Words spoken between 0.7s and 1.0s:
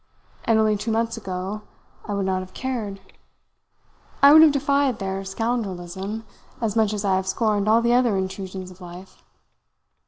two